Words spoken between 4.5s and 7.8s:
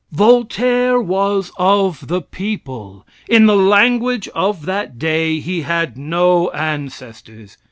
that day, he had no ancestors.